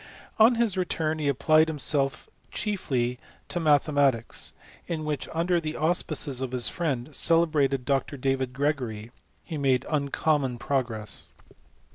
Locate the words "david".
8.17-8.51